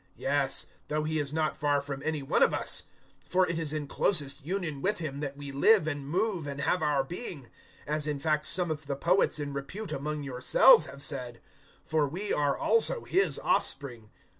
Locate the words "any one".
2.03-2.41